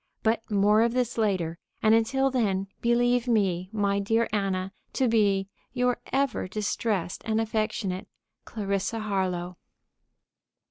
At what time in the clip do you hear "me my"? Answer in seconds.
3.27-3.99